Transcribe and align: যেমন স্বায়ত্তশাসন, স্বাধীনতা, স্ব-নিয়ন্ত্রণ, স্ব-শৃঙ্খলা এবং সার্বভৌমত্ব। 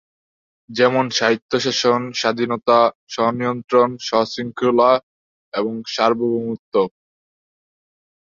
যেমন 0.69 1.05
স্বায়ত্তশাসন, 1.09 2.01
স্বাধীনতা, 2.11 2.79
স্ব-নিয়ন্ত্রণ, 3.07 3.89
স্ব-শৃঙ্খলা 3.97 4.91
এবং 5.53 5.73
সার্বভৌমত্ব। 5.87 6.73